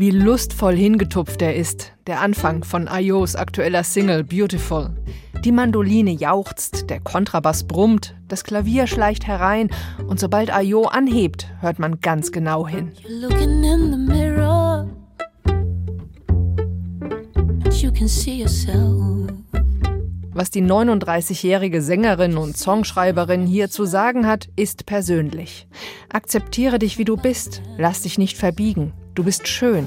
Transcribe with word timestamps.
Wie 0.00 0.12
lustvoll 0.12 0.76
hingetupft 0.76 1.42
er 1.42 1.56
ist, 1.56 1.90
der 2.06 2.20
Anfang 2.20 2.62
von 2.62 2.86
Ayos 2.86 3.34
aktueller 3.34 3.82
Single 3.82 4.22
Beautiful. 4.22 4.90
Die 5.44 5.50
Mandoline 5.50 6.12
jauchzt, 6.12 6.88
der 6.88 7.00
Kontrabass 7.00 7.66
brummt, 7.66 8.14
das 8.28 8.44
Klavier 8.44 8.86
schleicht 8.86 9.26
herein 9.26 9.70
und 10.06 10.20
sobald 10.20 10.54
Ayo 10.54 10.84
anhebt, 10.84 11.48
hört 11.60 11.80
man 11.80 12.00
ganz 12.00 12.30
genau 12.30 12.68
hin. 12.68 12.92
Was 20.32 20.50
die 20.50 20.62
39-jährige 20.62 21.82
Sängerin 21.82 22.36
und 22.36 22.56
Songschreiberin 22.56 23.46
hier 23.46 23.68
zu 23.68 23.84
sagen 23.84 24.28
hat, 24.28 24.48
ist 24.54 24.86
persönlich. 24.86 25.66
Akzeptiere 26.08 26.78
dich, 26.78 26.98
wie 26.98 27.04
du 27.04 27.16
bist, 27.16 27.62
lass 27.76 28.02
dich 28.02 28.16
nicht 28.16 28.38
verbiegen, 28.38 28.92
Du 29.18 29.24
bist 29.24 29.48
schön. 29.48 29.84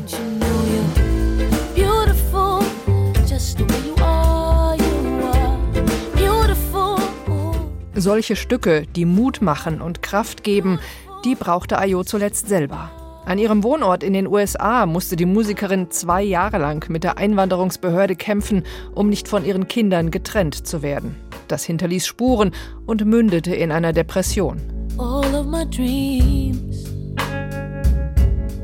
Solche 7.96 8.36
Stücke, 8.36 8.86
die 8.94 9.06
Mut 9.06 9.42
machen 9.42 9.80
und 9.80 10.02
Kraft 10.02 10.44
geben, 10.44 10.80
die 11.24 11.36
brauchte 11.36 11.78
Ayo 11.80 12.04
zuletzt 12.04 12.50
selber. 12.50 12.92
An 13.24 13.38
ihrem 13.38 13.64
Wohnort 13.64 14.04
in 14.04 14.12
den 14.12 14.28
USA 14.28 14.86
musste 14.86 15.16
die 15.16 15.26
Musikerin 15.26 15.90
zwei 15.92 16.24
Jahre 16.24 16.58
lang 16.58 16.90
mit 16.90 17.06
der 17.06 17.18
Einwanderungsbehörde 17.18 18.18
kämpfen, 18.18 18.64
um 18.94 19.08
nicht 19.08 19.30
von 19.30 19.46
ihren 19.46 19.70
Kindern 19.70 20.12
getrennt 20.12 20.68
zu 20.68 20.82
werden. 20.82 21.16
Das 21.48 21.64
hinterließ 21.64 22.06
Spuren 22.06 22.52
und 22.86 23.06
mündete 23.06 23.56
in 23.56 23.72
einer 23.72 23.94
Depression. 23.94 24.60
All 24.98 25.34
of 25.34 25.46
my 25.46 25.66
dreams 25.66 26.71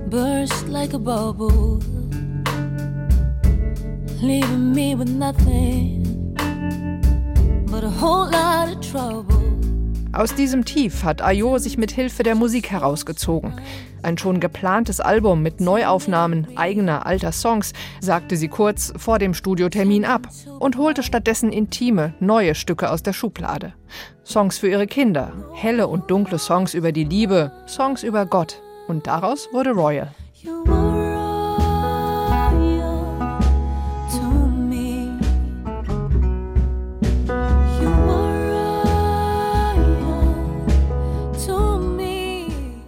burst 0.09 0.67
like 0.69 0.93
a 0.93 0.99
bubble, 0.99 1.79
leaving 4.21 4.73
me 4.73 4.95
with 4.95 5.09
nothing 5.09 6.03
but 7.69 7.83
a 7.83 7.89
whole 7.89 8.29
lot 8.31 8.69
of 8.69 8.79
trouble. 8.81 9.35
Aus 10.13 10.33
diesem 10.33 10.65
Tief 10.65 11.03
hat 11.03 11.21
Ayo 11.21 11.59
sich 11.59 11.77
mit 11.77 11.91
Hilfe 11.91 12.23
der 12.23 12.35
Musik 12.35 12.71
herausgezogen. 12.71 13.53
Ein 14.01 14.17
schon 14.17 14.39
geplantes 14.39 14.99
Album 14.99 15.43
mit 15.43 15.59
Neuaufnahmen 15.59 16.47
eigener 16.57 17.05
alter 17.05 17.31
Songs 17.31 17.73
sagte 17.99 18.37
sie 18.37 18.47
kurz 18.47 18.93
vor 18.95 19.19
dem 19.19 19.33
Studiotermin 19.33 20.05
ab 20.05 20.27
und 20.59 20.77
holte 20.77 21.03
stattdessen 21.03 21.51
intime, 21.51 22.13
neue 22.19 22.55
Stücke 22.55 22.89
aus 22.89 23.03
der 23.03 23.13
Schublade. 23.13 23.73
Songs 24.23 24.57
für 24.57 24.69
ihre 24.69 24.87
Kinder, 24.87 25.33
helle 25.53 25.87
und 25.87 26.09
dunkle 26.09 26.39
Songs 26.39 26.73
über 26.73 26.91
die 26.91 27.03
Liebe, 27.03 27.51
Songs 27.67 28.01
über 28.01 28.25
Gott, 28.25 28.61
und 28.87 29.07
daraus 29.07 29.49
wurde 29.51 29.71
Royal. 29.71 30.11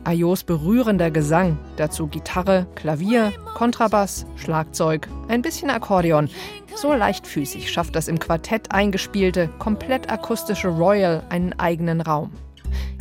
Ayos 0.09 0.43
berührender 0.43 1.11
Gesang, 1.11 1.59
dazu 1.77 2.07
Gitarre, 2.07 2.65
Klavier, 2.73 3.31
Kontrabass, 3.53 4.25
Schlagzeug, 4.37 5.07
ein 5.27 5.43
bisschen 5.43 5.69
Akkordeon. 5.69 6.29
So 6.75 6.93
leichtfüßig 6.93 7.71
schafft 7.71 7.95
das 7.95 8.07
im 8.07 8.17
Quartett 8.17 8.71
eingespielte, 8.71 9.49
komplett 9.59 10.11
akustische 10.11 10.69
Royal 10.69 11.21
einen 11.29 11.53
eigenen 11.59 12.01
Raum. 12.01 12.31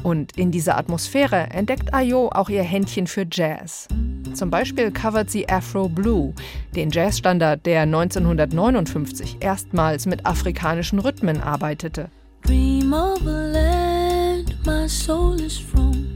Und 0.03 0.37
in 0.37 0.51
dieser 0.51 0.77
Atmosphäre 0.77 1.49
entdeckt 1.51 1.93
Ayo 1.93 2.31
auch 2.33 2.49
ihr 2.49 2.63
Händchen 2.63 3.07
für 3.07 3.27
Jazz. 3.31 3.89
Zum 4.35 4.51
Beispiel 4.51 4.91
covert 4.91 5.31
sie 5.31 5.49
Afro 5.49 5.89
Blue, 5.89 6.33
den 6.75 6.91
Jazzstandard, 6.91 7.67
der 7.67 7.83
1959 7.83 9.39
erstmals 9.41 10.07
mit 10.07 10.25
afrikanischen 10.27 10.99
Rhythmen 10.99 11.43
arbeitete. 11.43 12.11
Dream 12.43 12.93
of 12.93 13.27
a 13.27 13.53
land 13.53 14.55
my 14.65 14.87
soul 14.87 15.41
is 15.41 15.59
from. 15.59 16.07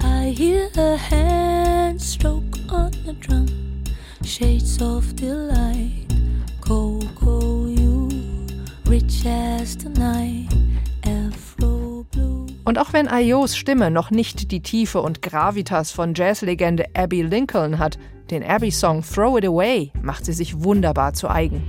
I 0.00 0.34
hear 0.36 0.68
a 0.76 0.96
hand 0.96 2.00
stroke 2.00 2.58
on 2.70 2.90
the 3.06 3.14
drum. 3.20 3.46
Shades 4.22 4.80
of 4.82 5.14
delight, 5.14 6.08
cocoa 6.60 7.66
you, 7.66 8.08
rich 8.86 9.24
as 9.26 9.76
the 9.76 9.90
night. 9.90 10.13
Und 12.64 12.78
auch 12.78 12.94
wenn 12.94 13.08
Ayos 13.08 13.56
Stimme 13.56 13.90
noch 13.90 14.10
nicht 14.10 14.50
die 14.50 14.62
Tiefe 14.62 15.02
und 15.02 15.20
Gravitas 15.20 15.92
von 15.92 16.14
Jazzlegende 16.14 16.86
Abby 16.94 17.20
Lincoln 17.20 17.78
hat, 17.78 17.98
den 18.30 18.42
Abby-Song 18.42 19.02
Throw 19.02 19.36
It 19.36 19.44
Away 19.44 19.92
macht 20.00 20.24
sie 20.24 20.32
sich 20.32 20.62
wunderbar 20.64 21.12
zu 21.12 21.28
eigen. 21.28 21.62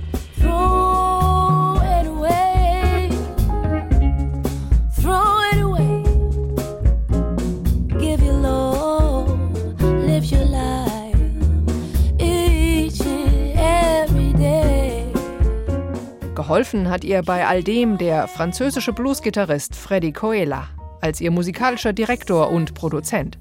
Geholfen 16.34 16.88
hat 16.88 17.04
ihr 17.04 17.22
bei 17.22 17.46
all 17.46 17.62
dem 17.62 17.98
der 17.98 18.28
französische 18.28 18.92
Bluesgitarrist 18.92 19.74
Freddy 19.74 20.12
Coela 20.12 20.68
als 21.00 21.20
ihr 21.20 21.30
musikalischer 21.30 21.92
Direktor 21.92 22.50
und 22.50 22.74
Produzent. 22.74 23.38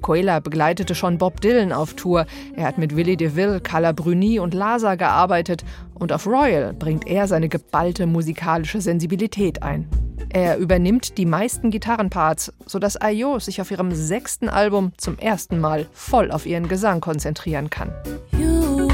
Coela 0.00 0.40
begleitete 0.40 0.94
schon 0.94 1.18
Bob 1.18 1.40
Dylan 1.40 1.72
auf 1.72 1.94
Tour. 1.94 2.26
Er 2.54 2.66
hat 2.66 2.78
mit 2.78 2.96
Willy 2.96 3.16
DeVille, 3.16 3.60
Carla 3.60 3.92
Bruni 3.92 4.38
und 4.38 4.54
Lasa 4.54 4.94
gearbeitet 4.94 5.64
und 5.94 6.12
auf 6.12 6.26
Royal 6.26 6.72
bringt 6.72 7.06
er 7.06 7.26
seine 7.26 7.48
geballte 7.48 8.06
musikalische 8.06 8.80
Sensibilität 8.80 9.62
ein. 9.62 9.88
Er 10.30 10.58
übernimmt 10.58 11.16
die 11.16 11.26
meisten 11.26 11.70
Gitarrenparts, 11.70 12.52
sodass 12.66 13.00
Ayo 13.00 13.38
sich 13.38 13.60
auf 13.60 13.70
ihrem 13.70 13.94
sechsten 13.94 14.48
Album 14.48 14.92
zum 14.98 15.18
ersten 15.18 15.58
Mal 15.58 15.86
voll 15.92 16.30
auf 16.30 16.44
ihren 16.44 16.68
Gesang 16.68 17.00
konzentrieren 17.00 17.70
kann. 17.70 17.92
You, 18.32 18.88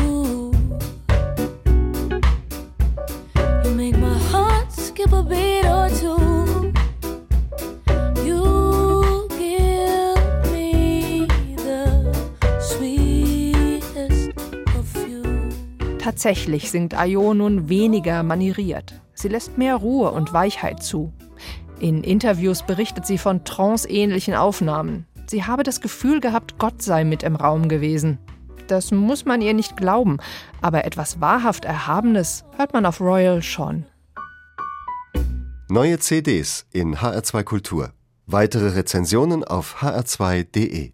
you 5.15 5.54
Tatsächlich 16.05 16.71
singt 16.71 16.93
Ayo 16.93 17.33
nun 17.33 17.71
weniger 17.71 18.23
manieriert. 18.23 19.01
Sie 19.15 19.29
lässt 19.29 19.57
mehr 19.57 19.77
Ruhe 19.77 20.11
und 20.11 20.35
Weichheit 20.35 20.83
zu. 20.83 21.15
In 21.81 22.05
Interviews 22.05 22.63
berichtet 22.63 23.07
sie 23.07 23.17
von 23.17 23.43
tranceähnlichen 23.45 24.35
Aufnahmen. 24.35 25.07
Sie 25.25 25.45
habe 25.45 25.63
das 25.63 25.81
Gefühl 25.81 26.21
gehabt, 26.21 26.59
Gott 26.59 26.83
sei 26.83 27.05
mit 27.05 27.23
im 27.23 27.37
Raum 27.37 27.71
gewesen. 27.71 28.19
Das 28.67 28.91
muss 28.91 29.25
man 29.25 29.41
ihr 29.41 29.55
nicht 29.55 29.79
glauben, 29.79 30.19
aber 30.61 30.85
etwas 30.85 31.23
wahrhaft 31.23 31.65
Erhabenes 31.65 32.45
hört 32.59 32.75
man 32.75 32.85
auf 32.85 33.01
Royal 33.01 33.43
schon. 33.43 33.87
Neue 35.71 35.99
CDs 36.01 36.67
in 36.71 36.97
HR2 36.97 37.45
Kultur. 37.45 37.95
Weitere 38.27 38.75
Rezensionen 38.75 39.43
auf 39.43 39.77
hr2.de 39.77 40.93